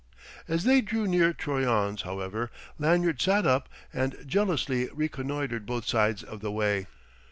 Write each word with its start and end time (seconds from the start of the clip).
As 0.47 0.63
they 0.63 0.81
drew 0.81 1.05
near 1.05 1.31
Troyon's, 1.31 2.01
however, 2.01 2.49
Lanyard 2.79 3.21
sat 3.21 3.45
up 3.45 3.69
and 3.93 4.15
jealously 4.25 4.89
reconnoitered 4.91 5.67
both 5.67 5.85
sides 5.85 6.23
of 6.23 6.39
the 6.41 6.51
way. 6.51 6.87